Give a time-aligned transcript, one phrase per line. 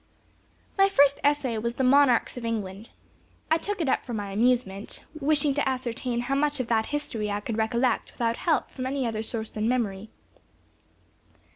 [0.79, 2.89] My first essay, was The Monarchs of England.
[3.51, 7.29] I took it up for my amusement, wishing to ascertain how much of that history
[7.29, 10.09] I could recollect without help from any other source than memory.